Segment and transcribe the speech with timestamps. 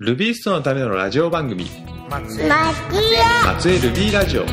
[0.00, 1.66] ルビーストのためのラジオ番組。
[2.08, 2.48] 松江。
[2.48, 4.44] 松江ルビーラジオ。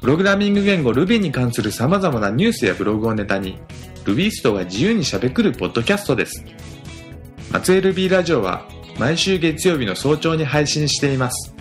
[0.00, 3.58] プログラミング言語 Ruby に関する様々なニュースやブログをネタに
[4.04, 6.44] ルビーストが自由にしゃべくるポッドキャストです。
[7.50, 8.64] 松江ルビーラジオは
[8.96, 11.52] 毎週月曜日の早朝に配信しています。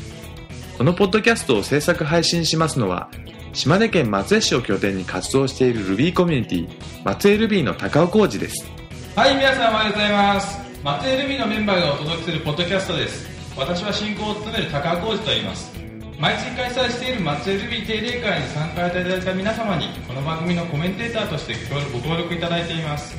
[0.77, 3.09] このポッドキャストを制作配信しますのは
[3.51, 8.77] 島根県松江市を拠点に活動している Ruby コミュニティ松江ルビーの高尾浩二です
[9.17, 10.61] はい、皆さんおはようございます。
[10.83, 13.25] 松江ルミのメンバーがお届けするポッドキャストです。
[13.57, 15.73] 私は進行を務める高尾浩二と言います。
[16.19, 21.55] 毎月開催している松江ルビー定例会に参加いただいた皆様に、この番組のコメンテーターとして
[21.91, 23.17] ご協力いただいています。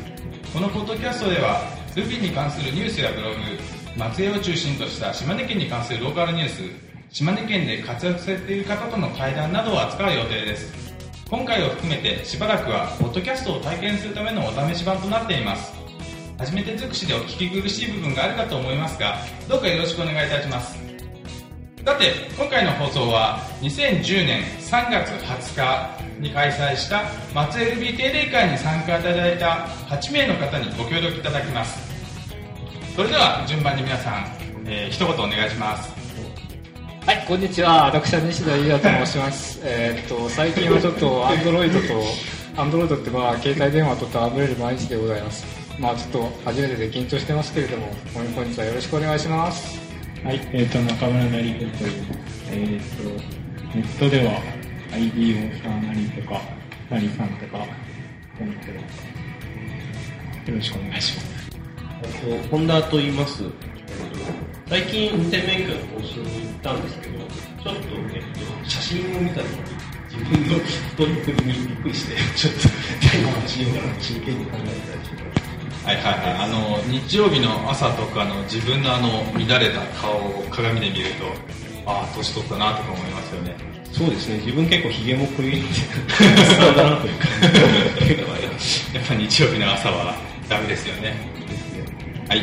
[0.55, 1.63] このポッドキャストでは、
[1.97, 3.37] ルビーに関するニュースやブログ、
[3.97, 6.63] 松江を中心とした島根県に関するローカルニュース、
[7.11, 10.89] 島根県で活躍されている方との対談などを扱う予定です。
[11.29, 15.78] 今回を含めてしばらくはポッドキャストを体験するためのお試し版となっています
[16.39, 19.17] 初めて尽くしでお聞き苦しい部分があるかと思いますが
[19.49, 20.79] どうかよろしくお願いいたします
[21.85, 27.05] さて今回の放送は2010年3月20日に開催した
[27.35, 31.77] 松江 LB 定例会に参加いただいた8名の方にご協力いただきます
[32.95, 34.27] それでは順番に皆さん、
[34.67, 35.99] えー一言お願いします
[37.05, 37.87] はい、こんにちは。
[37.87, 39.61] 私は西田優也と申します。
[39.65, 42.05] えっと、最近はちょっと、アンドロイドと、
[42.55, 45.68] アンドロイドってまあ、携帯電話と戯れる毎日でございます。
[45.79, 49.79] まあ、ちょっと、初めてで緊張してますけれども、本日はよろしくお願いします。
[50.25, 52.45] はい、えっ、と、中村成君と言います。
[52.51, 54.43] えっ、と、ネットでは
[54.93, 56.41] ID をさなりとか、
[56.91, 57.59] なりさんとか、
[58.41, 58.89] 思ってま
[60.45, 60.51] す。
[60.51, 61.51] よろしくお願いします。
[62.03, 63.45] えっと、ホンダと言います。
[63.45, 63.59] えっと
[64.69, 67.81] 最近運転免許の更新に行ったんですけど、ちょっと、
[68.15, 68.23] えっ
[68.65, 72.61] と、写真を見た時に自分の太りっぷりにびっくりして、ちょっと
[73.09, 75.28] タイム走りながら真剣に考えたりしてます。
[75.85, 81.25] はいはいはい、あの日曜日の朝とかの自分のあの乱れた顔を鏡で見ると
[81.87, 83.57] ああ年取ったなとか思いますよね。
[83.93, 87.27] そうですね、自分結構ヒゲも濃いんで、スターだなというか、
[88.95, 90.15] やっぱ日曜日の朝は
[90.49, 91.17] ダメですよね。
[92.29, 92.43] はい。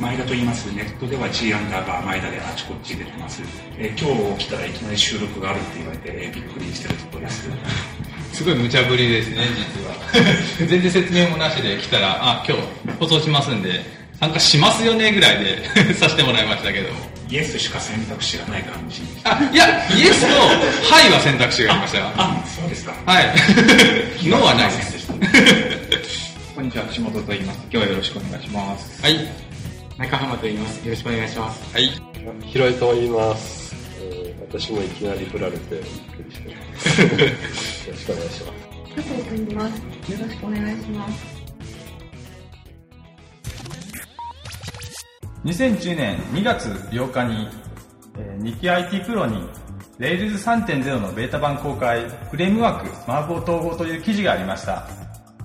[0.00, 0.66] 前田と言います。
[0.74, 3.42] ネットでは G アンダーバー前田であちこち出てます。
[3.78, 7.48] えー今日来たらいきなり収録があるって言われて、えーびっくりしてるところです。
[8.34, 9.83] すごい無茶ぶりですね実は
[10.58, 12.62] 全然説明もなしで来たらあ今日
[12.98, 13.80] 放送しますんで
[14.20, 19.02] 参加しますよねぐらいで させてもらいましたけどもイエスしか選択肢がない感じ。
[19.24, 19.66] あいや
[19.96, 20.26] イエスと
[20.94, 22.94] はいは選択肢がありましたよあ、そうですか。
[23.06, 23.24] はい
[24.28, 25.08] ノーは ないです。
[26.54, 27.58] こんにちは、橋本と言います。
[27.62, 29.02] 今日はよろしくお願いします。
[29.02, 29.18] はい
[29.98, 30.76] 中浜と言います。
[30.84, 31.60] よろしくお願いします。
[31.72, 31.90] はい
[32.44, 37.08] ひろいと言います、えー私もいきなり振られてびっくりしてますよ
[37.92, 38.63] ろしくお願いします
[38.94, 40.12] 加藤と言います。
[40.12, 41.34] よろしくお願いします。
[45.44, 47.48] 2010年2月8日に、
[48.18, 49.36] えー日記 IT プロに
[49.98, 54.88] Rails 3.0のベータ版公開フレームワークマーク統合という記事がありました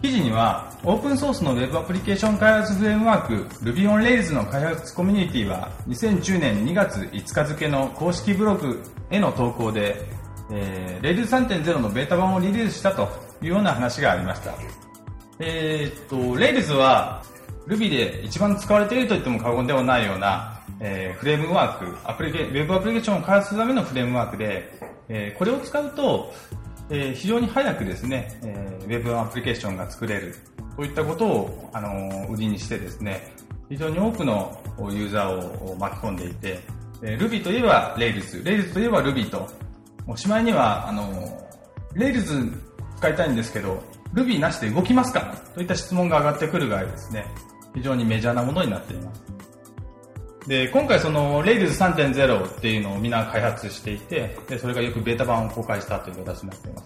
[0.01, 3.33] 記事にはオープンソースの Web アプリケーション開発フレームワーク
[3.63, 9.95] Ruby on Rails の開発コミュニティは2010年2月5日付の公式ブログへの投稿で、
[10.51, 14.53] えー Rails 3.0のベータ版をリリースしたというような話がありました。
[15.39, 17.23] えーっと、Rails は
[17.67, 24.71] Ruby で一番使われていると言っても過言ではないような、えーフレームワーク、アプリケ、Web アプリケーションを開発するためのフレームワークで、
[25.07, 26.33] えーこれを使うと、
[26.89, 30.35] えー非常に早くですね、えー Web アプリケーションが作れる。
[30.75, 33.33] といったことを、あのー売りにしてですね、
[33.69, 34.61] 非常に多くの
[34.91, 36.59] ユーザーを巻き込んでいて、
[37.03, 39.47] えー Ruby といえば Rails、Rails といえば Ruby と、
[40.07, 41.49] おしまいには、あのー
[41.95, 42.68] Rails
[42.99, 43.81] 使いたいんですけど、
[44.13, 45.35] Ruby なしで動きますか？
[45.55, 47.25] といった質問が上がってくるぐらいですね、
[47.73, 49.23] 非常にメジャーなものになっています。
[50.47, 56.85] で、今回その Rails 3.0っていうのをみんな開発していて、で、それがよくベータ版を公開したという形になっています。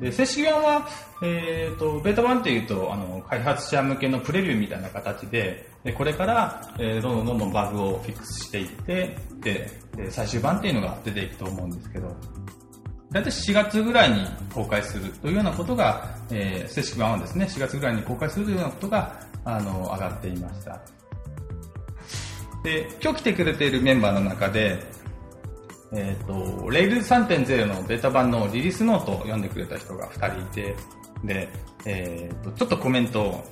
[0.00, 0.88] で、正式版は、
[1.22, 12.16] えっ、と、ベータ版っていうと、あの、開発者向けのプレビューみたいな形で、でこれから、えーどんどんどんどんバグをフィックスしていって、で、で最終版っていうのが出ていくと思うんですけど、
[13.12, 20.80] 大体4月ぐらいに公開するというようなことが、えー正式版はですね、4月ぐらいに公開するというようなことが、あの、上がっていました。
[22.62, 24.80] で、今日来てくれているメンバーの中で、
[25.92, 26.34] えっ、と、
[26.68, 30.76] Rails 3.0のベータ版のリリースノートを読んでくれた人が2人いて、
[31.24, 31.48] で、
[31.84, 33.44] えっ、と、ちょっとコメントを、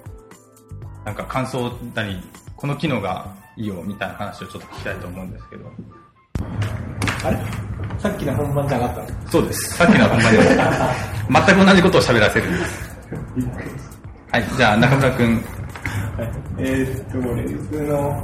[1.05, 2.23] なんか感想なり、
[2.55, 5.73] この機能がいいよみたいな話をちょっと聞きたいと思うんですけど。
[7.25, 7.78] あれ？
[7.99, 9.31] さっきの本番じゃなかったの？
[9.31, 9.77] そうです。
[9.77, 10.39] さっきの本番で
[11.31, 12.89] 全く同じことを喋らせるんです。
[14.31, 15.45] はい、じゃあ中村くん。
[16.59, 18.23] えーっと、レースの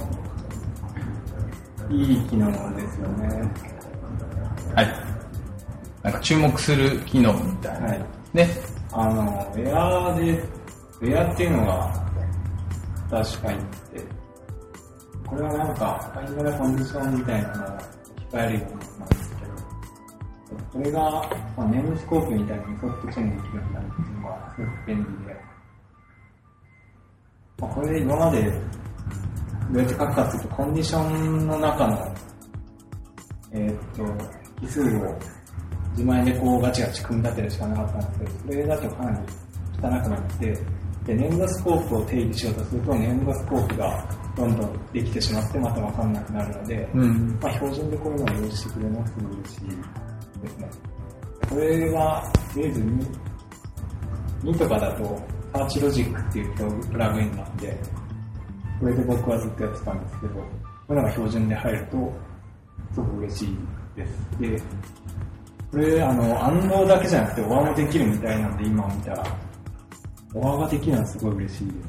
[1.90, 3.28] いい機能ですよね。
[4.74, 4.86] はい。
[6.02, 7.88] なんか注目する機能みたいな。
[7.88, 8.04] はい。
[8.32, 8.48] ね。
[8.92, 10.44] あの、エアーで、
[11.02, 12.04] エアーっていうのが
[13.10, 14.00] 確かにって、
[15.26, 19.08] これはなんか、ファインダーコンディションみたいなのを置き換えるようになん
[20.78, 21.10] ですけど、これが、
[21.56, 25.36] まあ、ネームスコープみたいにソフトチェーンできるようになるっていうのはすごく便利で、
[27.58, 28.50] まあ、これで今までど
[29.74, 32.14] うやって書くかっていうと、コンディションの中の、
[33.52, 34.04] えーっと、
[34.60, 35.18] 奇数を
[35.92, 39.18] 自前でこうガチガチ組み立てるしかなかったんですけど、それだとかなり
[39.76, 40.58] 汚くなって、
[41.06, 47.38] で、粘土スコープを定義しようとすると、粘土スコープがどんどんできてしまって、またわかんなくなるので、うん。
[47.40, 50.13] まあ、標準でこういうのを用意してくれますと嬉しい
[50.44, 50.68] ですね。
[51.48, 53.16] これは、とりあえず2、
[54.44, 55.20] 2とかだと、
[55.52, 57.76] サーチロジックっていうプラグインなんで、
[58.80, 60.40] これで僕はずっとやってたんですけど、こ
[60.88, 62.12] ういうのが標準で入ると、
[62.92, 63.56] すごく嬉しい
[63.96, 64.40] です。
[64.40, 64.62] で、
[65.70, 69.24] これ、あの、暗号だけじゃなくて、オアもできるみたいなんで、今見たら、
[70.34, 71.82] オアができるのはすごい嬉しいですね。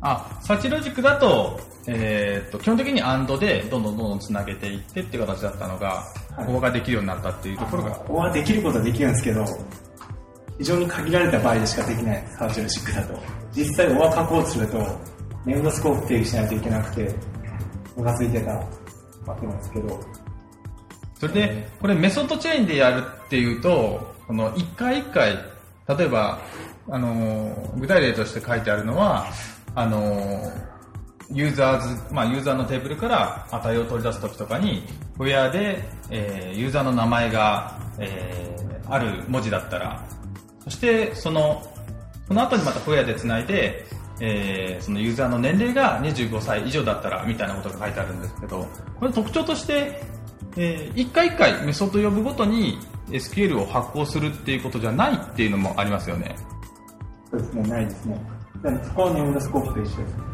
[0.00, 6.04] あ、サーチロジックだと、えーっと、基本的に AND でどんどんどんどんつなげていってっていう形だったのが、
[6.36, 9.44] はいここができるようになったっていうところが、オアできることはできるんですけど、
[10.58, 13.20] 非常に限られた場合でしかできない、サーチロジックだと。
[13.52, 14.78] 実際オア書こうとすると、
[15.44, 17.14] ネームスコープ定義しないといけなくて、
[17.96, 18.66] ムカついてたわ
[19.40, 20.00] けなんですけど、
[21.20, 25.36] それで、これメソッドチェーンでやるっていうと、この一回一回、
[25.88, 26.40] 例えば、
[26.88, 29.26] あのー、具体例として書いてあるのは、
[29.74, 30.71] あのー、
[31.32, 34.84] ユーザーズ、まあユーザーのテーブルから値を取り出すときとかに、
[35.18, 40.04] ウェアで、えーユーザーの名前が、えーある文字だったら、
[40.64, 41.62] そしてその、
[42.28, 43.86] その後にまたフェアでつないで、
[44.20, 48.66] えーそのユーザーの年齢が25歳以上だったらみたいなことが書いてあるんですけど、
[48.98, 50.02] これ特徴として、
[50.56, 56.36] えー一回一回メソッド呼ぶごとに SQL を発行するっていうことじゃないっていうのもありますよね。
[57.30, 58.20] そうですね、ないですね。
[58.62, 60.31] でそこはネームスコープと一緒です。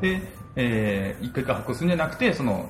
[0.00, 0.20] で、
[0.56, 2.66] えー一回一回発行するんじゃなくて、その、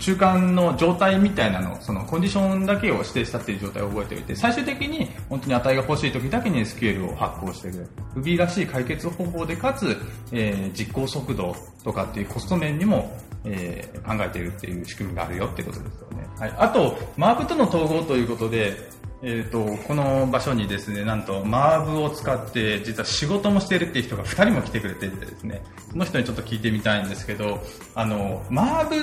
[0.00, 7.88] 中間の状態みたいなの、そのコンディションだけを指定したっていう状態を覚えておいて、最終的に本当に値が欲しい時だけに SQL を発行してくれる。
[8.16, 9.96] Ruby らしい解決方法で、かつ、
[10.32, 16.26] えー実行速度とかっていうコスト面にも、えー考えているっていう仕組みがあるよってことですよね。
[16.38, 16.54] はい。
[16.58, 18.76] あと、マーブとの統合ということで、
[19.22, 27.58] えっ、と、この場所にですね、なんと、マーブを使って、実は仕事もしてるっていう人が2人も来てくれててですね、その人にちょっと聞いてみたいんですけど、
[27.96, 29.02] あの、マーブっ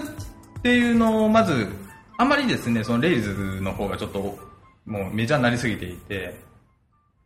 [0.61, 1.67] ていうのを、まず、
[2.17, 4.37] あまりですね、そのレイズの方がちょっと、
[4.85, 6.39] もうメジャーになりすぎていて、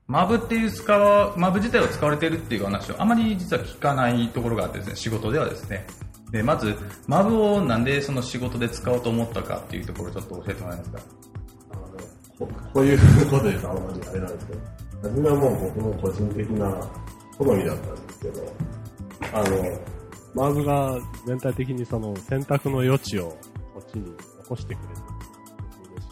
[0.08, 5.86] マブっていう使わ、マブ自体を使われてるっていう話をあまり実は聞かないところがあってですね、仕事ではですね。
[6.32, 6.76] で、まず、
[7.08, 11.29] マブをなんでその仕事で使おうと思ったかっていうところをちょっと教えてもらえますか？
[12.40, 13.00] ここういう
[13.30, 14.60] ことで言うとあんまりあれなんですけど、
[15.04, 16.72] 初めはもう僕の個人的な
[17.38, 18.54] 好みだったんですけど、
[19.34, 19.80] あの、
[20.34, 23.38] マーブが全体的にその選択の余地を
[23.74, 24.94] こっちに残してくれて
[25.92, 26.10] 嬉し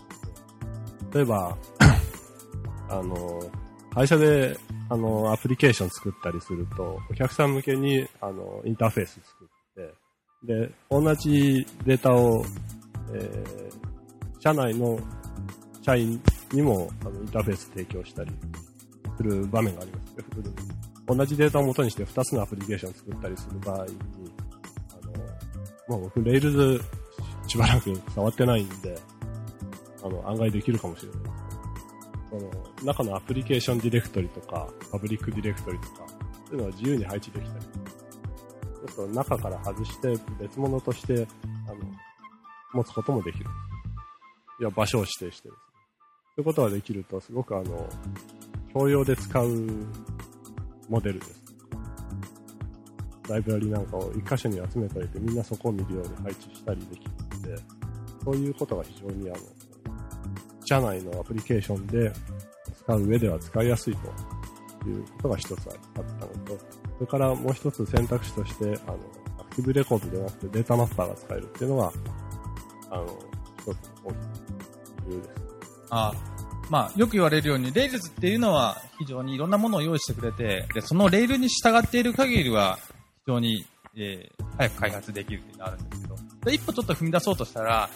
[1.14, 1.58] 例えば、
[2.90, 3.40] あの、
[3.94, 4.58] 会社で、
[4.90, 9.94] あの、アプリケーション作ったりすると、お客さん向けに、あの、インターフェース作って、
[10.44, 12.44] で、同じデータを、
[13.14, 13.88] えー
[14.40, 14.98] 社内の
[15.88, 18.32] 社員にも、あの、インターフェース提供したり
[19.16, 20.08] する場面があります。
[21.08, 23.94] 同じデータを元にして2つのアプリケーションを作ったりする場合に、
[25.88, 26.82] あの、もう僕、 Rails
[27.48, 29.00] しばらく触ってないんで、
[30.04, 31.36] あの、案外できるかもしれないです
[32.32, 36.06] けど、その、中のアプリケーションディレクトリとか、パブリックディレクトリとか、
[36.50, 41.26] そういうのは自由に配置できたり、ちょっと中から外して別物として、
[41.66, 41.78] あの、
[42.74, 43.46] 持つこともできる。
[44.60, 45.68] いや、場所を指定してですね。
[46.38, 47.90] そういうことができると、すごくあの、
[48.72, 49.68] 共用で使う
[50.88, 51.56] モデルです。
[53.28, 57.64] ライブラリなんかを一箇所に集めておいて、みんなそこを見るように配置したりできるので、
[58.24, 59.40] そういうことが非常にあの、
[60.64, 62.14] 社内のアプリケーションで
[62.84, 65.56] 使う上では使いやすいということが一つあっ
[65.96, 66.60] たのと、
[67.00, 69.00] それからもう一つ選択肢として、あの、
[69.40, 71.92] Active Record ではなくて Data Mapper が使えるっていうのは、
[72.92, 73.08] あの、
[73.58, 73.74] 一つの
[74.06, 74.20] 大きな
[75.08, 75.47] 理由です。
[75.90, 76.14] あ
[76.70, 82.78] まあ、よく言われるように、 Rails っていうのは非常にいろんなものを用意してくれて、で、そのレールに従っている限りは
[83.26, 83.66] 非常に、
[83.96, 86.16] えー早く開発できるっていうのがあるんですけど、
[86.46, 87.90] で一歩ちょっと踏み出そうとしたら、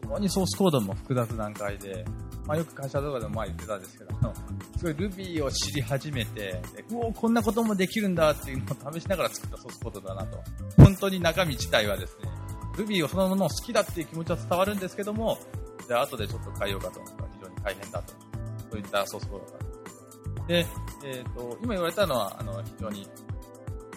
[0.00, 2.04] 非常にソースコードも複雑な段階で、
[2.46, 4.10] まあ、よく会社とかでも前言ってたんですけど、
[4.76, 6.60] すごい Ruby を知り始めて、
[6.90, 10.42] うおこんなこともできるんだっていうのを 試しながら作ったソースコードだなと。
[10.76, 12.28] 本当に中身自体はですね、
[12.76, 15.38] Ruby をそのものを好きだっていう気持ちは伝わるんですけども、
[15.86, 17.33] じゃあ後でちょっと変えようかと思った
[17.64, 18.12] 大変だと。
[18.70, 19.58] そういったソースコードだっ
[20.36, 20.66] たんで。
[21.04, 23.06] えっ、と、今言われたのは、あの、非常に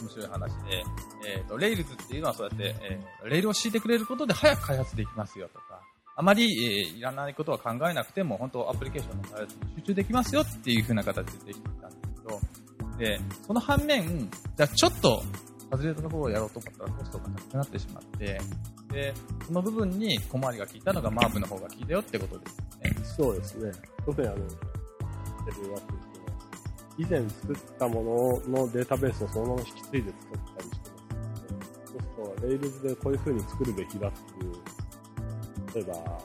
[0.02, 0.84] 面白い話で、
[1.26, 5.82] えっ、と、レイルズっていうのはそうやって、えーレールを敷いてくれることで早く開発できますよとか、
[6.16, 12.40] あまり、えーいらないことは考えなくても、本当アプリケーションの開発に集中できますよっていう風な形でできてきたんですけど、
[12.98, 15.24] で、その反面、じゃあちょっと
[15.72, 18.40] 外れたところをやろうと思ったらコストが高くなってしまって、
[18.92, 19.14] で、
[19.46, 22.58] その部分に小回りが効いたのがマーブの方が効いたよってことです。
[23.18, 23.72] そうですね。
[24.06, 26.38] 特にあの、テレワークっていうのは、
[26.98, 34.54] 以前作ったもののデータベースをそのまま引き継いで作ったりしてますので、そうすると、レイルズでこういう風に作るべきだっていう、
[35.76, 36.22] 例えば、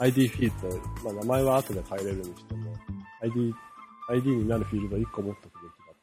[0.00, 2.72] ID フィールド、まあ名前は後で変えれるにしても、
[3.20, 3.54] ID、
[4.08, 5.96] ID になるフィールド1個持っとくべきだっ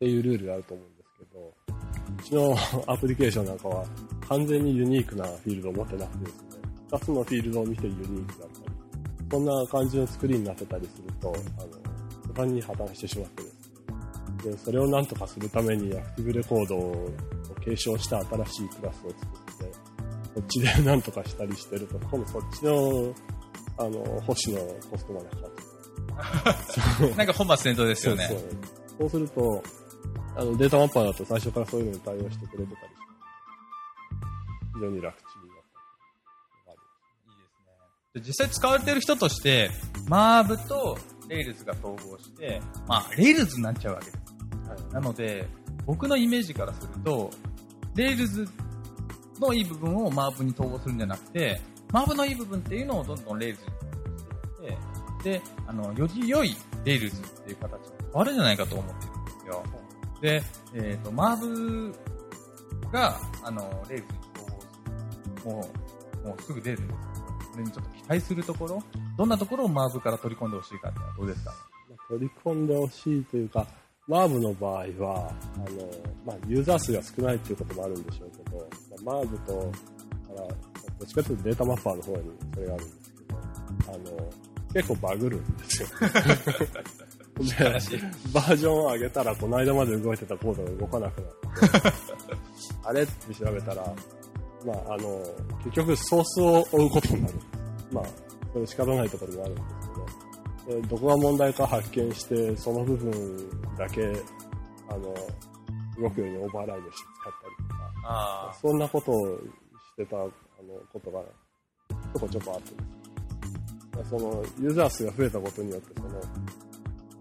[0.00, 1.54] ていうルールがあると思うんですけど、
[2.18, 3.84] うちのアプリケーションなんかは
[4.28, 6.42] 完全にユニークなフィールドを持ってなくてですね、
[6.90, 8.67] 2つのフィールドを見てユニークだったり、
[9.30, 14.52] そんな感じの作りになってたりすると、あの、途端に破綻してしまってですね。
[14.52, 17.10] で、それをなんとかするためにアクティブレコードを
[17.60, 19.18] 継承した新しいクラスを作っ
[19.58, 19.64] て、
[20.34, 23.14] こっちでなんとかしたりしてると、今度そっちの、
[23.76, 23.90] あの、
[24.22, 25.50] 保守のコストまでかかっ
[26.98, 28.26] て なんか本末転倒ですよね。
[28.28, 28.38] そう
[28.98, 29.62] そうすると、
[30.36, 33.08] あの、データマッパーだと最初からそういうのに対応してくれてたりして、
[34.74, 35.57] 非常に楽ちん
[38.20, 39.70] 実際使われてる人として、
[40.08, 40.98] マーブと
[41.28, 44.18] レイルズが統合して、まあ、 Railsになっちゃうわけです。
[44.92, 45.46] なので、
[45.86, 47.30] 僕のイメージからすると、
[47.94, 48.46] Rails
[49.40, 51.60] のいい部分を Merbに統合するんじゃなくて、
[51.92, 54.24] Merbのいい部分っていうのをどんどん Railsに統合し
[55.24, 59.64] ていって、で、あの、より良い Rails っていう形に変わるんじゃないかと思ってるんですよ。
[60.20, 60.42] で、
[60.74, 61.94] えっ、と、 Merb
[62.92, 65.52] が、あの、 Railsに統合する。
[65.52, 65.70] も
[66.24, 67.17] う、もうすぐ出るんですけど、そ
[67.58, 68.82] れにちょっと期待するところ、
[69.16, 71.52] どんなところをマーブから取り込んでほしいかってどうですか？
[72.08, 73.66] 取り込んでほしいというか、
[74.06, 74.86] マーブの場合は、
[75.56, 75.90] あの、
[76.24, 78.66] まあ、ユーザー数が少ないっていうこともあるんでしょうけど、
[79.04, 79.60] まあ、マーブと、か
[80.34, 80.46] ら、ど
[81.04, 82.22] っちかというとデータマッパーの方に
[82.54, 83.38] それがあるんですけど、
[83.92, 84.04] あの、
[84.72, 85.88] 結構バグるんですよ。
[85.98, 86.06] で、
[88.32, 91.32] バージョンを上げたら、この間まで動いてたコードが動かなくなっ
[91.90, 91.92] て、
[92.84, 93.94] あれって調べたら、
[94.64, 95.22] まあ、あの、
[95.64, 97.34] 結局ソースを追うことになる。
[97.92, 98.04] まあ、
[98.52, 99.66] それ仕方ないところもあるんです
[100.66, 104.02] けど、でどこが問題か発見して、その部分だけ、
[104.88, 105.14] あの、
[106.00, 109.42] 動くようにオーバーライドして使ったりとか、あそんなことをし
[109.96, 110.30] てた、あの、
[110.92, 112.98] ことが、ちょこちょこあってですね
[114.08, 116.20] その、ユーザー数が増えたことによって、その、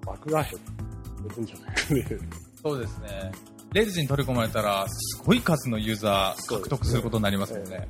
[0.05, 0.51] バグが減
[1.35, 2.21] るんじゃないかという。
[2.61, 3.31] そうですね。
[3.73, 7.87] レイルズに取り込まれたら、すごい数のユーザー獲得することになりますよね。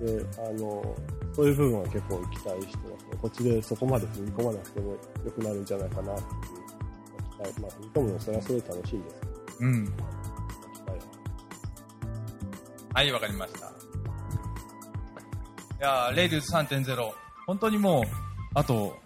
[0.00, 0.96] で、あの、
[1.34, 3.18] そういう部分は結構期待してますね。
[3.20, 6.28] こっちでそこまで踏み込まなくても良くなるんじゃないかなっていう
[7.54, 7.60] 期待。
[7.60, 9.16] まあ、踏み込むのそれはそれで楽しいんです
[9.60, 9.94] うん。
[12.94, 13.66] はい、わかりました。
[13.66, 13.70] い
[15.80, 17.12] やーレイルズ3.0、
[17.46, 18.04] 本当にもう、
[18.54, 18.96] あと、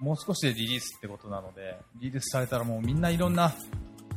[0.00, 3.54] もう少しでリリースってことなので、リリースされたらもうみんないろんな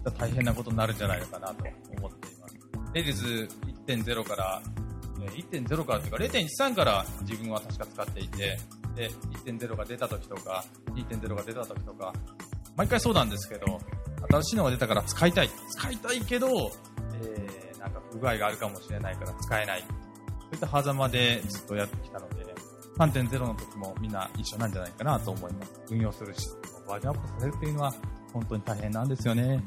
[0.09, 1.63] 大変なことになるんじゃないのかなと
[1.97, 2.57] 思っています。
[2.93, 3.49] レイルズ
[3.87, 4.61] 1.0から、
[5.21, 8.57] え1.0からというか0.13から自分は確か使っていて、
[8.95, 9.09] で、
[9.45, 12.13] 1.0が出た時とか、2.0が出た時とか、
[12.75, 13.79] 毎回そうなんですけど、
[14.29, 15.49] 新しいのが出たから使いたい。
[15.69, 16.71] 使いたいけど、
[17.23, 19.81] えー、なんか不具合があるかもしれないから使えない。
[19.81, 19.87] そ
[20.51, 22.45] ういった狭間でずっとやってきたので、
[22.97, 25.71] 3.0の時もみんな一緒なんじゃないかなと思います。
[25.89, 26.49] 運用するし、
[26.87, 27.93] バージョンアップされるっていうのは
[28.33, 29.63] 本当に大変なんですよね。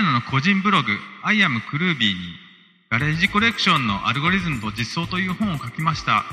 [0.00, 0.88] テナの個人ブログ、
[1.22, 2.18] アイアムクルービーに、
[2.88, 6.24] ガレージコレクションのアルゴリズムと実装という本を書きました。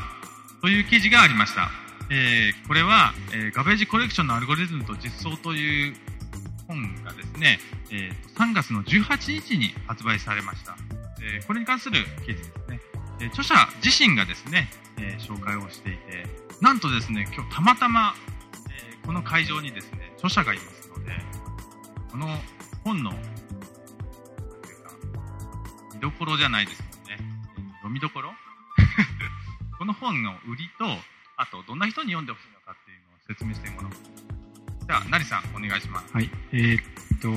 [0.62, 1.70] という記事がありました。
[2.10, 5.96] えーこれは、えーガベージコレクションのアルゴリズムと実装という
[6.66, 7.60] 本がですね、
[7.92, 10.78] えー3月の18日に発売されました。
[11.22, 12.80] えーこれに関する記事ですね。
[13.20, 16.26] えー著者自身がですね、えー紹介をしていて、
[16.62, 18.16] なんとですね、今日たまたま、
[18.70, 21.12] えーこの会場にですね、著者がいますので、
[22.10, 22.28] この
[22.86, 23.12] 本の、
[25.98, 27.18] 見どころじゃないですもんね。
[27.20, 27.28] えー
[27.78, 28.34] 読みどころ？
[29.80, 30.86] この本の売りと、
[31.38, 33.94] あと、どんな人に読んでほしいのかっていうのを説明してもらおう。
[34.88, 36.14] じゃあ、なりさん、お願いします。
[36.14, 36.30] はい。
[36.52, 36.84] えーっ
[37.20, 37.30] と、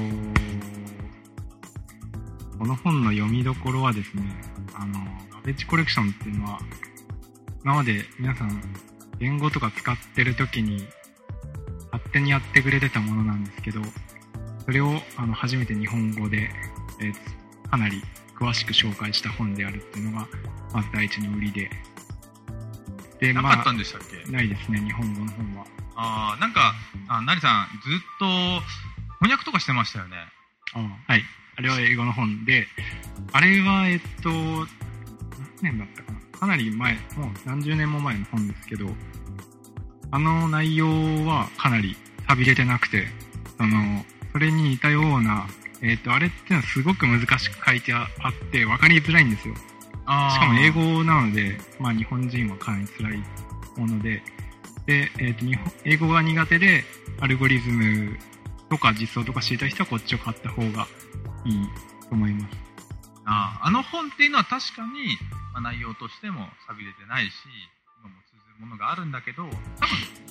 [2.59, 4.23] この本の読みどころはですね、
[4.75, 4.99] あの、
[5.31, 6.61] ガベッジコレクションっていうのは、
[7.65, 8.63] 今まで皆さん、
[9.19, 10.87] 言語とか使ってる時に、
[11.93, 13.83] 勝手にやってくれてたものなんですけど、
[14.65, 16.51] それをあの初めて日本語で、
[17.01, 17.15] えー
[17.71, 18.03] かなり
[18.41, 20.27] 詳しく紹介した本であるっていうのが、
[20.73, 21.71] まず第一の売りで。
[23.21, 24.33] で、なかったんでしたっけ？
[24.33, 25.67] ないですね、日本語の本は。
[25.95, 26.75] ああ、なんか、
[27.09, 28.25] あ、なりさん、ずっと
[29.21, 30.17] 翻訳とかしてましたよね？
[31.07, 31.23] はい。
[31.57, 32.67] あれは英語の本で、
[33.33, 34.67] あれは、えっと、何
[35.61, 36.39] 年だったかな？
[36.39, 37.01] かなり前、もう
[37.45, 38.89] 何十年も前の本ですけど、
[40.13, 40.87] あの内容
[41.27, 43.09] はかなり寂れてなくて、
[43.59, 45.47] その、それに似たような、
[45.83, 48.09] えっと、あれってのはすごく難しく書いてあっ
[48.53, 49.55] て、分かりづらいんですよ。
[49.55, 53.23] しかも英語なので、まあ日本人はかなり辛い
[53.77, 54.23] もので、
[54.87, 56.85] で、えっ、と、日本、英語が苦手で、
[57.21, 58.19] アルゴリズム
[58.69, 60.87] とか実装とか知りたい人はこっちを買った方が
[61.45, 61.69] いい
[62.09, 62.57] と思います。
[63.25, 65.17] あああの本っていうのは確かに、
[65.53, 67.31] まあ、内容としても寂れてないし、
[68.01, 69.55] 今も通ずるものがあるんだけど、多分、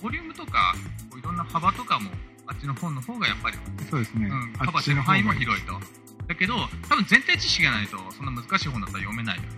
[0.01, 0.73] ボリュームとか、
[1.17, 2.11] いろんな幅とかも、
[2.49, 3.57] あっちの本の方がやっぱり、
[3.91, 4.25] そうですね。
[4.25, 5.79] うん、カバーしてる範囲も広いと。
[6.27, 6.55] だけど、
[6.89, 9.49] 多分前提知識がないと、そんな難しい本だったら読めないよね。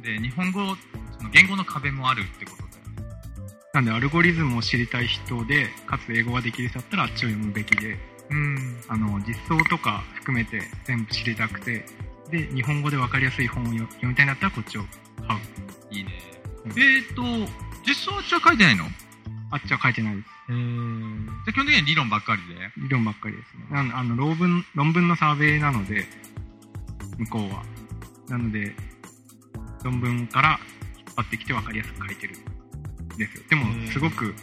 [0.00, 0.76] で、日本語、
[1.16, 3.14] その言語の壁もあるってことだよね。
[3.72, 7.98] なんで、アルゴリズムを知りたい人で、かつ英語ができる人だったらあっちを読むべきで、
[8.30, 8.80] うん。
[8.88, 11.86] あの、実装とか含めて全部知りたくて、
[12.30, 14.84] で、日本語で分かりやすい本を読読みたいんだったらこっちを
[15.26, 15.94] 買う。
[15.94, 16.10] いいね。
[16.64, 17.22] えーと、
[17.86, 18.86] 実装あっちは書いてないの？
[19.50, 20.28] あっちは書いてないです。
[20.48, 20.56] じゃ
[21.48, 22.72] あ基本的には理論ばっかりで。
[22.76, 23.66] 理論ばっかりですね。
[23.70, 26.06] なんあの論文、論文のサーベイなので、
[27.18, 27.62] 向こうは。
[28.28, 28.74] なので、
[29.84, 30.60] 論文から
[30.98, 33.42] 引っ張ってきて分かりやすく書いてるんですよ。
[33.48, 34.34] でも、すごく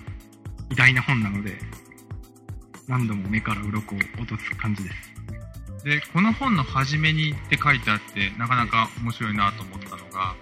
[0.71, 1.57] 偉大な本なので、
[2.87, 5.09] 何度も目から鱗を落とす感じです。
[5.83, 10.35] で、この本の初めにって書いてあって、なかなか面白いなと思ったのが、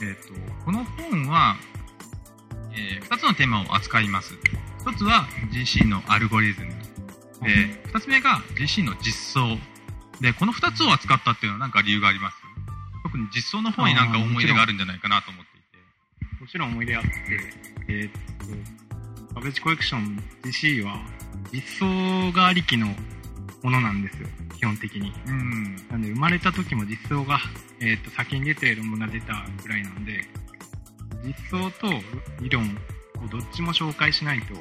[0.00, 0.32] えっ、と、
[0.64, 1.56] この本は、
[2.72, 4.34] えー二つのテーマを扱います。
[4.80, 6.68] 一つは GC のアルゴリズム。
[7.42, 9.58] で、二つ目が GC の実装。
[10.20, 12.36] で、この二つを扱ったっていうのは何か理由があります
[13.04, 15.60] 特に実装の方になんか思い入れがあるんじゃないかなと思ってい
[16.36, 16.42] て。
[16.42, 17.08] もちろん思い入れあって、
[17.88, 18.12] えーっ
[19.28, 20.98] と、カベチコレクション GC は
[21.52, 22.86] 実装がありきの
[23.62, 25.12] ものなんですよ、基本的に。
[25.26, 25.76] うん。
[25.88, 27.40] なんで生まれた時も実装が、
[27.80, 30.24] えーっと、先に出て論文が出たぐらいなんで、
[31.24, 31.88] 実装と
[32.40, 32.66] 理論を
[33.26, 34.54] どっちも紹介しないと、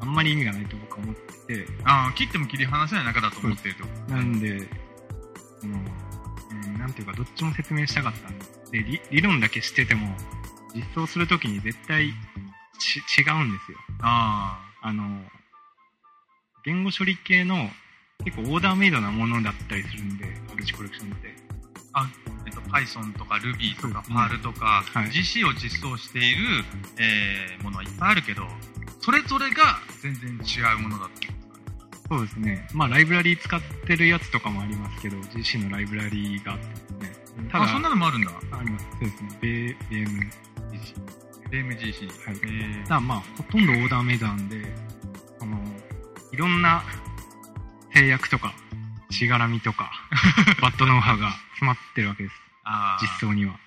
[0.00, 1.14] あんまり意味がないと僕は思っ
[1.46, 4.12] てて、ああ、切っても切り離せない中だと思っていると。
[4.12, 4.60] なんで、
[5.60, 5.78] その、
[6.64, 8.38] うん、なんていうか、どっちも説明したかったん
[8.70, 10.14] で、理理論だけ知ってても、
[10.74, 12.12] 実装するときに絶対
[12.78, 13.78] ち違うんですよ。
[14.00, 15.20] ああの、
[16.64, 17.70] 言語処理系の
[18.24, 21.34] 結構オーダーメイドなものだったりするんで、アルチコレクションって。
[21.92, 22.08] あ、
[22.46, 26.64] えっと、Python とか Ruby とか Perl とか、はい GC を実装している、
[26.98, 28.42] えーものはいっぱいあるけど、
[29.00, 31.28] それぞれが全然違うものだって。
[32.08, 32.68] そうですね。
[32.72, 36.90] まあ、ライブラリー使ってるやつとかもありますけど、GC のライブラリーがあってです
[37.36, 37.48] ね。
[37.50, 38.30] ただ、あ、そんなのもあるんだ。
[38.52, 38.86] あります。
[38.92, 39.38] そうですね。
[39.40, 40.20] ベー、ベーム
[40.72, 41.16] GC。
[41.50, 42.08] BMGC。
[42.26, 42.40] はい。
[42.44, 44.62] えだからまあ、ほとんどオーダーメイドなんで、
[45.38, 45.58] その、
[46.32, 46.84] いろんな
[47.92, 48.54] 制約とか、
[49.10, 49.90] しがらみとか、
[50.62, 52.34] バッドノウハウが詰まってるわけです。
[53.02, 53.58] 実装には。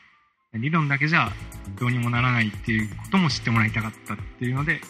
[0.54, 1.32] 理論だけじゃ
[1.80, 4.82] どうにもならないっていうことも知ってもらいたかったっていうので、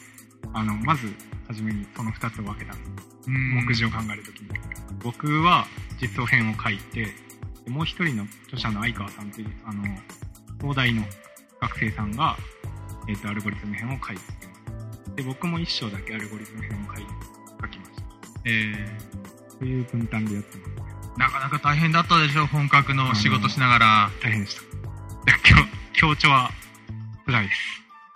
[0.53, 1.13] あの、まず、
[1.47, 2.73] はじめにその二つを分けた
[3.27, 4.49] 目次を考えるときに。
[5.03, 5.65] 僕は
[6.01, 7.13] 実装編を書いて、
[7.65, 9.83] でもう一人の著者の相川さんっていう、あの、
[10.59, 11.03] 東大の
[11.61, 12.37] 学生さんが、
[13.07, 14.41] えっ、と、アルゴリズム編を書いてま
[15.07, 15.15] す。
[15.15, 17.05] で、僕も一章だけアルゴリズム編を書い
[17.61, 18.03] 書きました。
[18.45, 18.97] え
[19.49, 20.88] そういう分担でやってます。
[21.15, 24.11] ーなかなか大変だったでしょ、本格の仕事しながら。
[24.21, 24.61] 大変でした。
[25.39, 25.55] 強
[25.93, 26.51] 強調は
[27.25, 27.59] 辛いです。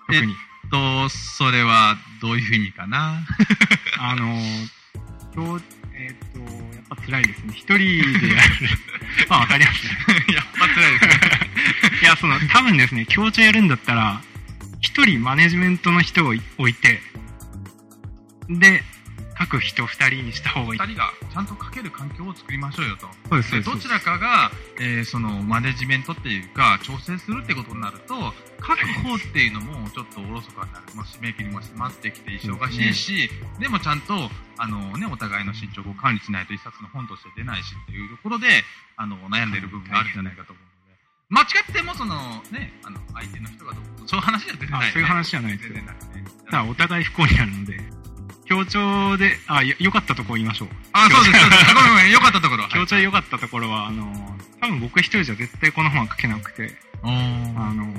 [0.08, 0.36] 特に。
[0.73, 3.19] と、それはどういうふうにかな？
[3.99, 4.36] あの、
[5.34, 5.62] 強、
[5.95, 7.53] えっ、と、やっぱ辛いですね。
[7.53, 8.41] 一人でやる。
[9.29, 9.91] まあわかりますね。
[10.34, 11.49] やっぱ辛いですね。
[12.01, 14.21] いや、その、多分ですね、強調やるんだったら、
[14.82, 17.01] 一人マネジメントの人を置いて、
[18.49, 18.84] で、
[19.47, 20.79] 各人二人にした方がいい。
[20.79, 23.08] 二人がちゃんと書ける環境を作りましょうよと。
[23.29, 28.15] そうですそうですどちらかが、えーそのマネジメントっていうか、調整するってことになると、
[28.63, 30.86] 書く方っていうのもちょっとおろそかになる。
[30.95, 33.29] まあ、締め切りも迫ってきて忙しいし、
[33.60, 34.13] でもちゃんと、
[34.58, 38.47] あのね、お互いの進捗を管理しないと一冊の本として出ないしっていうところで、
[38.95, 40.99] あの、悩んでいる部分があるんじゃないかと思うので。
[41.29, 42.15] 間違っても、その、
[42.51, 44.88] ね、あの、相手の人がどうそういう話は出てない、ね。
[44.88, 46.51] あそういう話じゃないですよ全然なくて。
[46.51, 47.79] だお互い不幸になるので、
[48.45, 50.67] 強調で、あ、よ良かったところ言いましょう。
[50.93, 51.73] あ、そうです、そうです。
[51.73, 52.67] ごめんごめん、よかったところ。
[52.69, 57.93] 強調で良かったところは、あの、多分僕一人じゃ絶対この本は書けなくて、あの、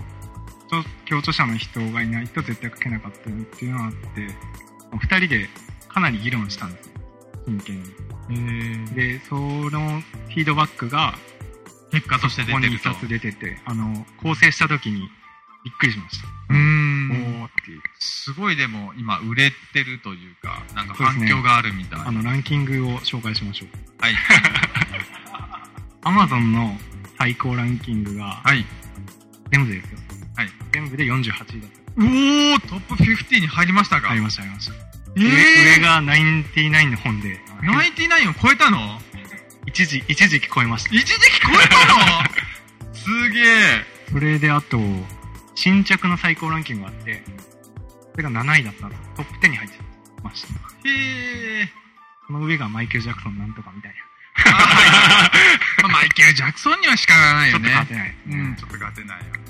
[0.71, 4.29] ちょ共著者の人がいないと絶対書けなかったっていうのがあって、
[4.99, 5.49] 二人で
[5.89, 6.93] かなり議論したんですよ。
[7.47, 7.83] 真剣
[8.29, 8.95] に。
[8.95, 11.15] で、そのフィードバックが、
[11.91, 15.09] 結果として出てるとここに一つ出てて、あの、構成した時に
[15.65, 16.29] びっくりしました。
[16.51, 16.64] うーん
[17.47, 17.81] っていう。
[17.99, 22.01] すごいでも今売れてるというか、なんか反響があるみたい。
[22.05, 23.69] あの、ランキングを紹介しましょう。
[24.03, 24.15] はい。
[26.03, 26.77] アマゾンの
[27.19, 28.65] 最高ランキングが、はい。
[29.51, 29.99] 全部ですよ。
[30.37, 30.49] はい。
[30.73, 31.85] 全部で48位だった。
[31.97, 34.73] おー、トップ50に入りましたか入りました、入りました。
[35.17, 35.31] えー上
[35.77, 38.99] 上が99の本で、ナインティナインを超えたの？
[39.67, 40.91] 一時、一時期超えました。
[40.95, 42.95] 一時期超えたの？
[42.95, 43.85] すげえ。
[44.11, 44.79] それであと、
[45.55, 47.23] 新着の最高ランキングがあって、
[48.13, 49.77] それが7位だったんですトップ10に入って
[50.23, 50.49] ました。
[50.89, 50.93] へ
[51.63, 51.69] え。
[52.27, 53.97] その上がマイケル・ジャクソンなんとかみたいな。
[55.83, 57.71] まあマイケル・ジャクソンには仕方ないよね。
[57.71, 58.15] ちょっと勝てない。
[58.27, 59.41] うん、ちょっと勝てないよね。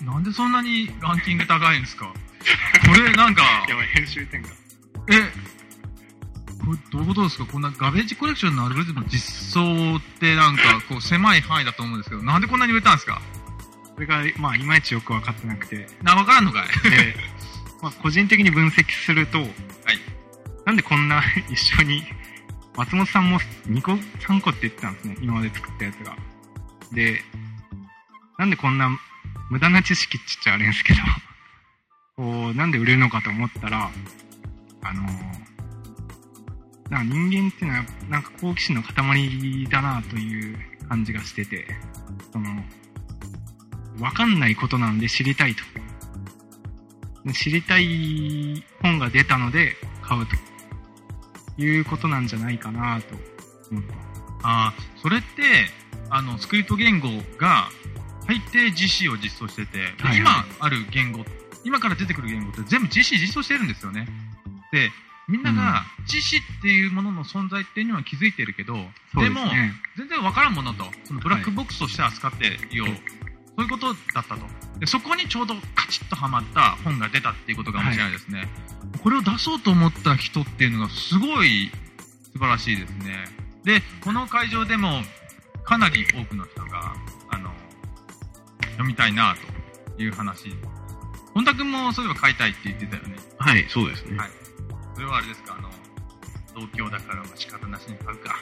[0.00, 2.12] え、なんでそんなにランキング高いんですか？
[2.86, 4.48] これなんか、やばい、編集点が。
[5.08, 5.20] え、
[6.64, 7.46] これどういうことですか？
[7.46, 13.20] こんなガベージコレクションのアルゴリズムの実装ってなんかこう狭い範囲だと思うんですけど、なんでこんなに売れたんですか？
[13.98, 15.88] それが、まあ、いまいちよく分かってなくて。
[16.04, 17.16] な、わからんのかいで、
[17.82, 19.44] まあ、個人的に分析すると、
[20.64, 22.04] なんでこんな 一緒に、
[22.76, 25.16] 松本さんも2個、3個って言ってたんですね。
[25.20, 26.16] 今まで作ったやつが。
[26.92, 27.24] で、
[28.38, 28.88] なんでこんな
[29.50, 31.00] 無駄な知識って言っちゃあれんですけど、
[32.14, 33.90] こう、なんで売れるのかと思ったら、
[34.82, 35.02] あの
[36.88, 40.56] なんか人間っていうのは、なんか好奇心の塊だなという
[40.88, 41.66] 感じがしてて、
[42.32, 42.62] その、
[44.00, 45.62] わかんないことなんで知りたいと。
[47.24, 53.14] で知りたい本が出たので買うということなんじゃないかなと
[53.70, 53.94] 思った。
[54.42, 55.26] ああ、それって、
[56.10, 57.08] あの、スクリプト言語
[57.38, 57.68] が、
[58.26, 61.24] 大抵 GC を実装してて、ではいはい今ある言語、
[61.64, 64.06] 今から出てくる言語って全部 GC 実装してるんですよね。
[64.70, 64.90] で、
[65.28, 68.84] みんなが GC っていうものの存在っていうのは気づいてるけど、でも、
[69.14, 72.86] ですね全然わからんものと、そのブラックボックスとして扱ってよ、
[73.58, 74.46] そういうことだったと。
[74.78, 78.48] で、そこにちょうどカチッとはまった本が出たっていうことが面白いですね。
[79.02, 81.72] これを出そうと思った人っていうのがすごい
[82.32, 83.24] 素晴らしいですね。
[83.64, 85.02] で、この会場でも
[85.64, 86.94] かなり多くの人が、
[87.30, 87.50] あの、
[88.60, 89.34] 読みたいな
[89.96, 90.54] という話。
[91.34, 93.16] 本田君もそういえば買いたいって言ってたよね。
[93.38, 94.18] はい、そうですね。
[94.18, 94.30] はい。
[94.94, 95.68] それはあれですか、あの、
[96.54, 98.36] 同郷だからまあ仕方なしに買うか。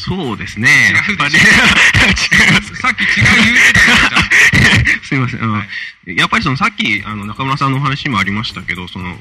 [0.00, 0.68] そうですね。
[0.68, 2.76] 違うでしょ。
[2.76, 5.04] さっき違う言うてたじゃん。
[5.04, 5.42] すいません。
[5.42, 5.62] あの
[6.14, 9.16] やっぱりそのさっきあの中村さんのお話にもありましたけど、その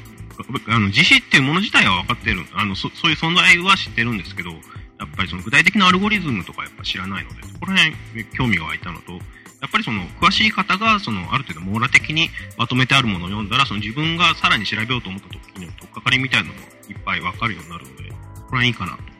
[0.67, 4.57] あの自死っていうもの自体は分かってる、あのそそういう存在は知ってるんですけど、や
[5.05, 9.19] っぱりその具体的なアルゴリズムとかやっぱ知らないので、そこら辺興味が湧いたのと、や
[9.67, 18.09] っぱりその詳しい方がそのある程度網羅的にまとめてあるものを読んだら、その自分がさらに調べようと思った時には取っかかりみたいなのもいっぱい分かるようになるので、
[18.49, 19.10] これはいいかなと。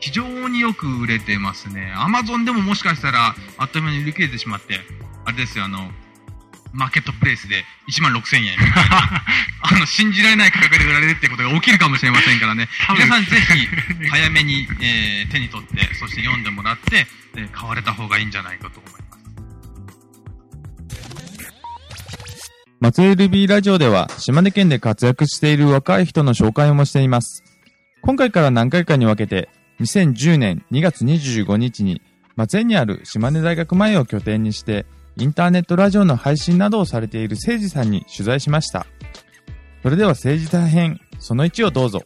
[0.00, 1.92] 非常によく売れてますね。
[1.96, 4.80] アマゾンでももしかしたら、あっという間に売り切れてしまって、
[5.24, 5.90] あれですよ、あの、
[6.72, 8.56] マーケットプレイスで1万6000円。
[9.62, 12.68] あの、信じられない価格で売られるってことが起きるかもしれませんからね。
[12.94, 17.06] 皆さんぜひ、早めに、えー手に取って、そして読んでもらって、
[17.36, 19.08] えー買われた方がいいんじゃないかと思います。
[22.80, 27.42] 松江ルビーラジオでは島根県で活躍している若い人の紹介もしています。
[28.02, 29.48] 今回から何回かに分けて、
[29.80, 32.02] 2010年2月25日に
[32.36, 34.86] 松江にある島根大学前を拠点にして、
[35.16, 38.86] インターネットラジオの配信などをされている誠司さんに取材しました。
[39.82, 42.02] それでは政治大編、その1をどうぞ。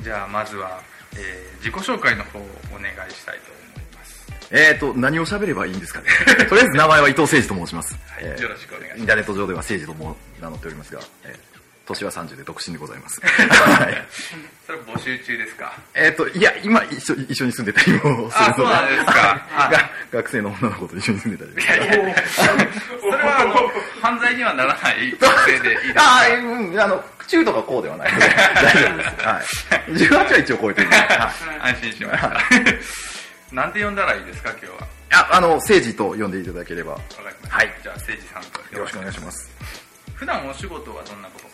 [0.00, 0.80] じゃあまずは、
[1.16, 2.42] えー自己紹介の方を
[2.74, 4.26] お願いしたいと思います。
[4.50, 6.06] えーと、何を喋ればいいんですかね。
[6.46, 7.98] とりあえず名前は伊藤誠司と申します。
[8.20, 11.53] えーよろしくお願いしますインターネット上では誠司とも名乗っておりますが、えー
[11.86, 13.20] 年は30で独身でございます。
[13.24, 14.06] はい。
[14.66, 15.72] それ募集中ですか？
[15.94, 18.30] えーと、いや、今一緒一緒に住んでたりもするので。
[18.34, 19.40] あそうなんですか
[20.12, 21.66] 学生の女の子と一緒に住んでたり。
[21.66, 22.42] いやいやいやそ
[23.06, 26.02] れはあの犯罪にはならない学生でいいですか？
[26.02, 29.26] ああ、うん、あの、中とかこうではないので、 大丈夫です。
[29.26, 29.92] はい。
[29.92, 30.96] 18は一応超えてるんで。
[30.96, 31.70] はい。
[31.72, 32.42] 安心しました。
[33.52, 34.88] なんて呼んだらいいですか、今日は。
[35.12, 36.92] あ、あの、誠司と呼んでいただければ。
[36.92, 37.56] わかりました。
[37.56, 37.74] はい。
[37.82, 39.50] じゃあ、誠司さんとよろしくお願いします。
[40.14, 41.48] 普段お仕事はどんなこと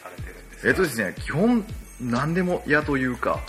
[0.64, 1.64] えっとですね、基本
[2.00, 3.40] 何でも嫌というか、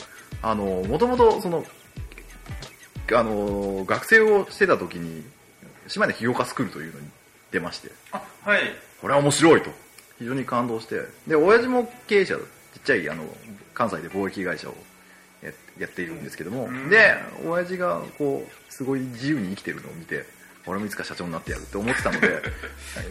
[0.42, 1.66] あの、もともとその、
[3.14, 5.24] あの、学生をしてた時に、
[5.88, 7.08] 島根起業家スクールというのに
[7.52, 8.62] 出まして、あ、はい。
[9.02, 9.70] これは面白いと、
[10.20, 12.42] 非常に感動して、で、親父も経営者、ちっ
[12.86, 13.26] ちゃい、あの、
[13.74, 14.76] 関西で貿易会社を
[15.42, 20.26] ややっているんですけども、で、親父がこう、すごい自由に生きてるのを見て、
[20.66, 22.42] 俺もいつか社長になってやるって思ってたのではい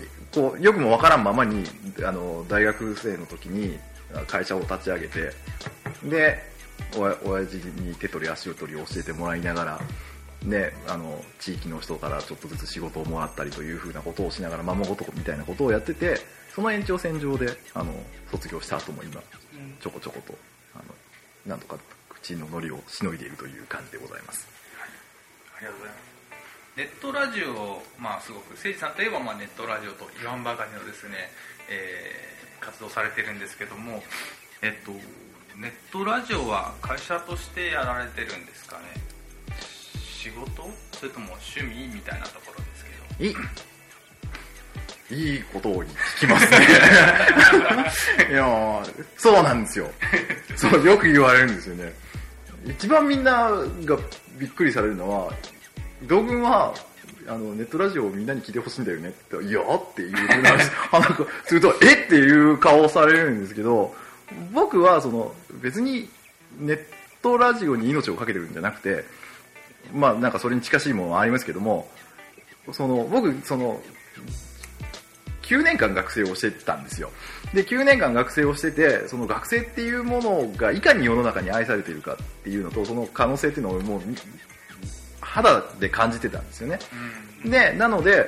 [0.32, 1.64] こうよくもわからんままに
[2.04, 3.78] あの大学生の時に
[4.26, 5.32] 会社を立ち上げて
[6.04, 6.38] で
[6.96, 9.80] おや親父に手取り足を取り教えてもらいながら
[10.44, 16.16] ね、あの地域の人からちょっとずつ仕事をもらったりというふうなことをしながら孫ごとみたいなことをやってて
[16.54, 17.92] その延長線上であの
[18.30, 19.20] 卒業した後も今
[19.80, 20.34] ちょこちょこと
[20.74, 20.84] あの
[21.46, 21.76] なんとか
[22.08, 24.48] 口のノリをしのいでいるという感じでございます。
[25.56, 26.19] ありがとうございます。
[26.80, 31.28] ネットラジオ、まあ、すごく誠司さんといえば、まあ、ネットラジオと言わんばかりのですね、
[31.68, 34.02] えー活動されてるんですけども、
[34.60, 34.92] えっと、
[35.56, 38.82] ネットラジオは会社としてやられてるんですかね？
[39.98, 40.68] 仕事？
[40.92, 42.90] それとも趣味みたいなところですけ
[43.24, 43.30] ど。
[45.14, 45.32] いい。
[45.32, 45.88] いいことを聞
[46.20, 46.58] きますね。
[48.28, 49.90] いやーそうなんですよ。
[50.56, 51.94] そうよく言われるんですよね。
[52.66, 53.50] 一番みんな
[53.86, 53.96] が
[54.36, 55.32] びっくりされるのは
[56.02, 56.74] 伊藤君は
[57.28, 60.70] あのネットラジオをみんなに聞いてほしいんだよねって「いや」っていう話
[61.44, 61.94] すると「え？
[61.94, 63.94] っ?」ていう顔をされるんですけど
[64.52, 66.08] 僕はその別に
[66.58, 66.80] ネッ
[67.22, 69.04] トラジオに命をかけてるんじゃなくて
[69.92, 71.90] まあなんかそれに近しいものはありますけども
[72.72, 73.82] その僕その
[75.42, 77.10] 9年間学生をしてたんですよ
[77.52, 84.00] で9年間学生をしててその学生っていうものがいかに世の中に愛されているかっていうのとその可能性っていうのをもう
[85.30, 86.78] 肌で感じてたんですよね、
[87.44, 88.26] でなので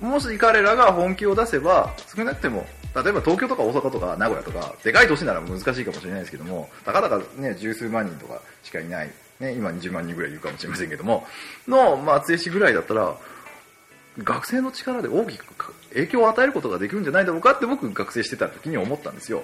[0.00, 9.10] もし彼らが本気を出せば少なくても例えば東京とか大阪とか名古屋とかでかい都市なら難しいかもしれないですけどもたかだかね十数万人とかしかいない、
[9.40, 11.26] ね、今20万人ぐらいいるかもしれませんけども
[11.66, 13.16] の松江市ぐらいだったら
[14.18, 19.42] 学生の力で大きく影響を与えることができるんじゃないだろうかって僕学生してた時に思ったんですよ、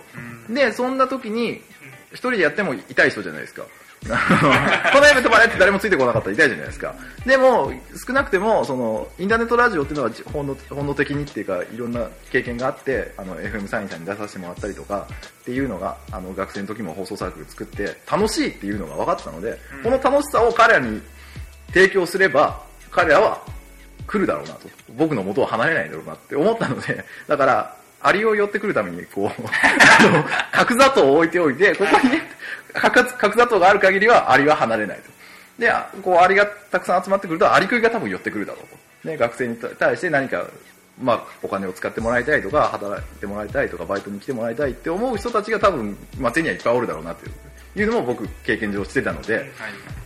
[0.51, 1.62] でそんな時に
[2.11, 3.62] 一人でやっても痛い人じゃないですか
[4.07, 6.95] このイベントまでって誰もついてこなかったら痛いじゃないですか。
[7.27, 7.73] でも
[8.07, 15.09] 少なくてもそのインターネットラジオっていうのは本能本能的にっていうかいろんな経験があってあの FM サインさんに出させてもらったりとか
[15.41, 21.01] っていうのがあの学生の時も放送サークル作って楽しいっていうのが分かってたので、この楽しさを彼らに
[21.73, 23.43] 提供すれば彼らは
[24.07, 24.69] 来るだろうなと。
[24.97, 32.23] 僕の元を離れないだろうなって思ったので だからアリを寄ってくるためにこう あの角砂糖を置いておいてここにね
[32.72, 35.11] 角砂糖がある限りはアリは離れないと。
[35.59, 40.46] でこうアリがたくさん集まってくるとアリ食いが多分寄ってくるだろうと、ね、学生に対して何か
[41.00, 47.33] まあ、お金を使ってもらいたいとか働いてもらいたいとかバイトに来てもらいたいって思う人たちが多分まあ、手にはいっぱいおるだろうなっていう。
[47.76, 49.50] のも僕経験上してたので、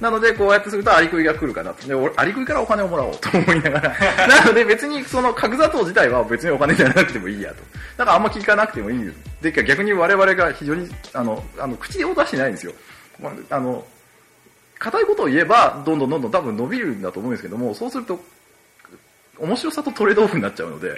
[0.01, 1.87] なのでこうやってするとアリクイが来るかなと。
[1.87, 4.29] で俺アリクイからお金をもらおうと 思いながら。
[4.29, 7.57] なので別にその角砂糖自体は別にお金じゃなくてもいいやと。
[7.96, 12.72] だからあんま聞かなくてもいいで逆に我々が非常にあのあの口を出してないんですよ、
[13.20, 13.85] まあ、あの
[14.79, 18.20] 硬いことを言えばどんどんどんどん多分伸びるんだと思うんですけどもそうすると
[19.38, 20.94] 面白さとトレードオフになっちゃうので、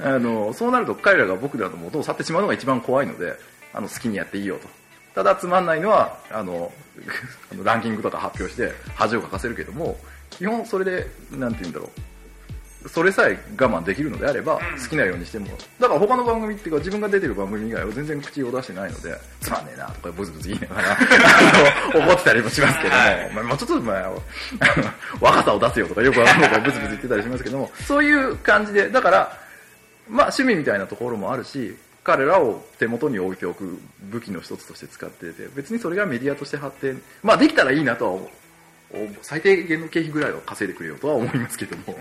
[0.00, 3.34] あのそうなると彼らが僕らの元を去ってしまうのが一番怖いので
[3.72, 4.68] あの好きにやっていいよと
[5.18, 6.70] ただつまんないのはあの
[7.64, 9.98] ランキングとか発表して恥をかかせるけども
[10.30, 11.90] 基本それでなんて言うんだろ
[12.84, 12.88] う。
[12.88, 15.48] それさえ我慢できるのであれば好きなようにしても。
[15.80, 20.96] だから他の番組っていうか自分が出てる番組以外は全然口を出してないのでつまんねえなとかブツブツ言いながら
[22.06, 23.00] 怒ってたりもしますけども、
[23.34, 24.22] まあ、もうちょっと、まあ、あの
[25.20, 29.36] 若さを出せよとかよくわかんないからブツブツ言ってたりしますけどもそういう感じでだから
[30.08, 31.76] まあ趣味みたいなところもあるし
[32.08, 38.28] 彼らを手元に置いておく武器の一つとして使ってて別にそれがメディアとして発展まあできたらいいなとは思う。
[39.20, 41.94] 最低限の経費ぐらいは稼いでくれよとは思いますけども、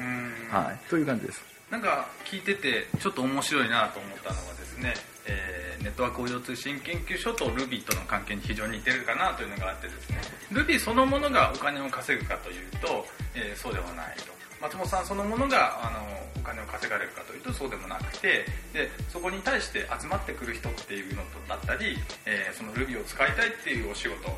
[0.49, 1.43] はい、という感じです。
[1.69, 4.93] なんか聞いててちょっと面白いなと思ったのはですね、
[5.25, 10.21] えー、ネットワーク応用通信研究所と Ruby との関係に非常に似てるかなというのがあってですね
[10.53, 15.99] Ruby そのものがお金を稼ぐかというと、えー、そうではないと松本さんそのものがあの
[16.35, 24.29] お金を稼がれるかというとそうでもなくてでそこに対して集まってくる人っていうのだったり、えー、その Ruby を使いたいっていうお仕事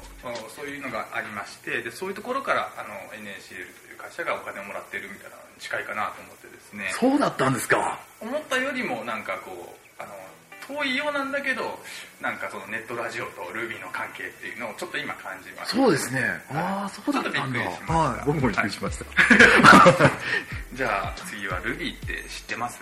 [0.56, 6.92] そういうのがありましてでそういうところからあの NACL という会社がお金をもらっているみたいなのに近いかなと思ってですね。
[7.00, 8.00] そうだったんですか。
[8.22, 10.12] 思ったよりもなんかこうあの
[10.70, 11.80] 遠いようなんだけど
[12.22, 16.22] なんかそのネットラジオと Ruby の関係っていうのをちょっと今感じましたそうですね。
[16.52, 17.30] ああそうだった。
[17.30, 18.26] んだはい。
[18.26, 19.06] 僕もびっくりしました、
[20.74, 22.80] じゃあ次は Ruby って知ってます？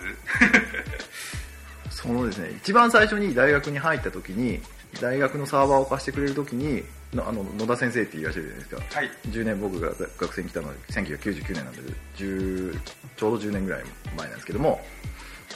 [1.90, 2.50] そのですね。
[2.58, 4.60] 一番最初に大学に入った時に
[5.00, 11.80] 大学のサーバーを貸してくれる時にのあの野田先生っていらっしゃるじゃないですか、はい、10年僕が学生に来たのは1999年なんで
[12.16, 12.78] 10
[13.16, 13.84] ちょうど10年ぐらい
[14.16, 14.80] 前なんですけども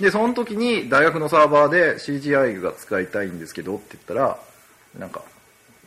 [0.01, 4.39] でその時に大学のサーバーで CGI が使いたいんですけどって言ったら
[4.99, 5.23] なんか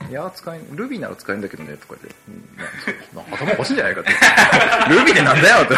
[0.10, 4.12] いや、使えん、ルビーなら使えんだけどね、とかで、うんな頭おかしいんじゃないかって。
[4.94, 5.74] ルビーでなんだよって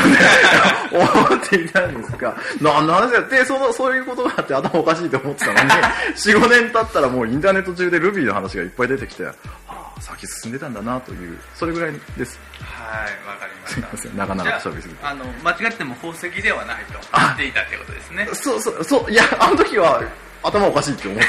[0.91, 3.27] 思っていたんですが、なんの話だよ。
[3.29, 9.33] で、その、そういうことがあって頭おかしいと思ってたのに、4、5年経ったらもうインターネット中でルビーの話がいっぱい出てきて、は
[9.66, 9.66] あ、
[9.99, 12.39] 先進んでたんだなという、それぐらいです。
[12.61, 13.97] はい、わかりました。
[13.97, 15.05] すいません、長々と喋りすぎて。
[15.05, 18.27] あの、間違っても宝石ではないと言っていたってことですね。
[18.33, 20.03] そうそう、そう、いや、あの時は
[20.43, 21.25] 頭おかしいって思って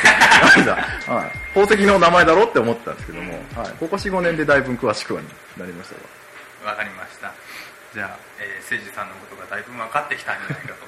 [0.64, 0.74] た。
[1.12, 1.30] はい。
[1.54, 3.68] 宝石の名前だろって思ってたんですけども、はい。
[3.78, 5.22] ここ4、5年でだいぶ詳しくは
[5.56, 5.94] なりました
[6.64, 6.70] が。
[6.70, 7.32] わかりました。
[7.94, 10.86] じゃあ、えー、誠司さんのことがだいぶ分かってきたんじゃないかと思い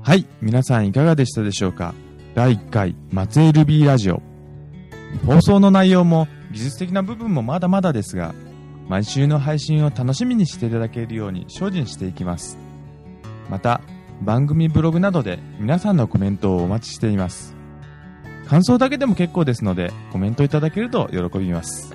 [0.00, 0.10] ます。
[0.10, 1.94] はい、皆さんいかがでしたでしょうか？
[2.34, 4.22] 第1回、松江ルビーラジオ。
[5.26, 8.34] 放送の内容も技術的な部分もまだまだですが、
[8.88, 12.56] 毎週の配信を楽しみにしていただけるように精進していきます。
[13.50, 13.82] また、
[14.22, 17.54] 番組ブログなどで皆さんのコメントをお待ちしています。
[18.48, 21.94] 感想だけでも結構ですので、コメントいただけると喜びます。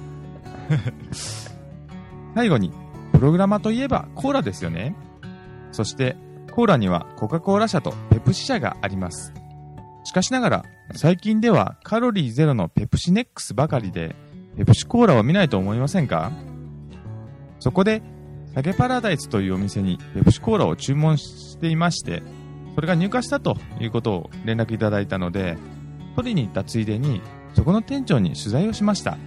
[2.35, 2.71] 最後に、
[3.11, 4.95] プログラマといえばコーラですよね。
[5.71, 6.15] そして、
[6.51, 9.33] コーラにはコカ・コーラ社とペプシ社があります。
[10.07, 14.15] しかしながら、最近ではカロリーゼロのペプシネックスばかりで、
[14.55, 16.31] ペプシコーラを見ないと思いませんか？
[17.59, 18.01] そこで、
[18.55, 22.23] 酒パラダイスというお店にペプシコーラを注文していまして、
[22.73, 25.57] それが入荷したということを連絡いただいたので、
[26.15, 27.21] 取りに行ったついでに、
[27.53, 29.17] そこの店長に取材をしました。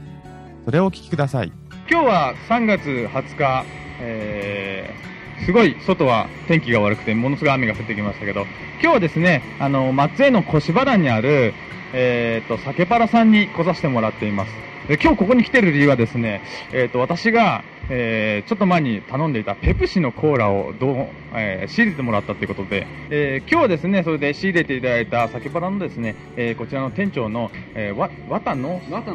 [0.65, 1.53] それをお聞きください。
[1.91, 3.67] 今日は3月20日、
[4.01, 4.95] え、
[5.45, 8.43] すごい外は天気が悪くてものすごい雨が降ってきましたけど、
[8.81, 11.55] 今日はですね、あの、松江の小芝原にある、
[11.93, 14.53] えっ、と、酒パラさんに来させてもらっています。
[14.89, 29.15] で今日ここに来てる理由はですね、えっ、と、私が、えーちょっと前に頼んでいたペプシのコーラをどう、えー仕入れてもらったということで、えー今日はですね、それで仕入れていただいた酒パラのですね、えーこちらの店長の、えーわ、綿野綿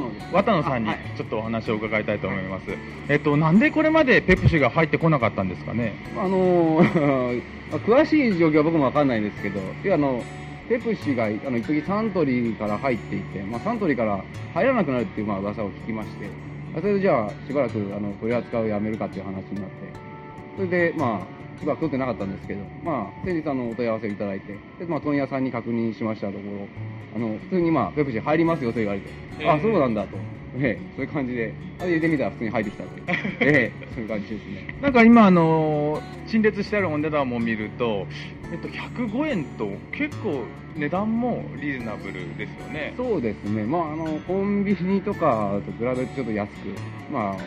[0.51, 2.65] 野野さんにちょっとお話を伺いたいと思います。
[3.09, 5.93] えっと、なんでこれまでペプシが入ってこなかったんですかね？
[6.17, 10.23] あのー まあ詳しい状況は僕もわかんないんですけど、いやあの、
[10.69, 16.29] ペプシが、あの、一時サントリーから入っていて、まあ、サントリーから入らなくなるっていう、まあ、噂を聞きまして、あ
[16.75, 19.93] それでじゃあ、しばらく、あの、取り扱いをやめるかっていう話になって、
[20.57, 26.67] それで、まあ、しばらく取ってなかったんですけど、まあ、先日、あの、お問い合わせをいただいて、で、まあ、問屋さんに確認しましたところ、
[27.15, 29.09] あの、普通に、まあ、ペプシ入りますよと言われて、
[29.39, 30.17] えーあ、そうなんだと。
[30.57, 33.03] ええ、そういう感じで、あ入れてみたら普通に入ってきたという。
[33.41, 34.75] ええ、そういう感じですね。
[34.81, 38.07] なんか今、あのー陳列してあるお値段も見ると、
[38.51, 40.43] えっと、105円と結構
[40.75, 42.93] 値段もリーズナブルですよね。
[42.97, 46.53] そうですね、まあ、あのコンビニとかと比べるとちょっと安く、
[47.11, 47.37] まあ、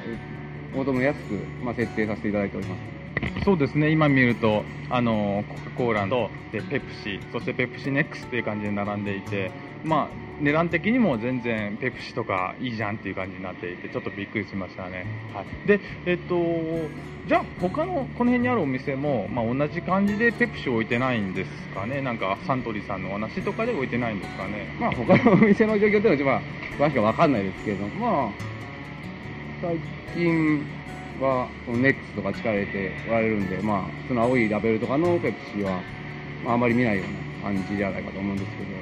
[0.77, 3.45] 大とも安く、まあ、設定させていただいております。
[3.45, 9.51] そうですね、今見ると、あのコカ・コーラとでペプシ、そしてペプシネックスっていう感じで並んでいて、
[9.85, 10.09] まあ、
[10.41, 15.07] 値段的にも全然ペプシとかいいじゃんっていう感じになっていて、ちょっとびっくりしましたね。
[15.35, 16.37] はい、で、えっと、
[17.27, 24.67] じゃあ、他のこの辺にあるお店も、まあ、同じ感じでペプシ置いてないんですかね、なんかサントリーさんのお話とかで置いてないんですかね。
[24.81, 26.41] まあ、他のお店の状況っていうのは、
[26.79, 28.31] まあ、詳しくは分かんないですけど、まあ、
[29.61, 29.77] 最
[30.15, 30.65] 近
[31.21, 35.81] は、そのネックスとか力入れておられるんで、まあ、その青いラベルとかのペプシは、
[36.45, 38.78] まあ、あまり見ないような感じではないかと思うんですけど、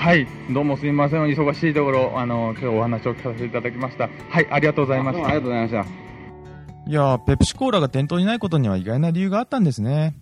[0.00, 4.08] はい、どうもすみません、お忙しいところ、あの、今日お話を聞かせていただきました。
[4.30, 5.26] はい、ありがとうございました。
[5.26, 6.90] ありがとうございました。
[6.90, 10.16] いやー、ペプシコーラが店頭にないことには意外な理由があったんですね。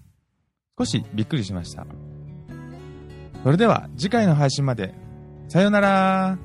[0.77, 1.87] 少しびっくりしました。
[3.45, 4.95] それでは次回の配信まで。
[5.47, 6.39] さようなら